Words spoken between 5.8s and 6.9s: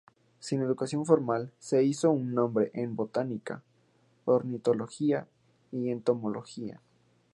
entomología.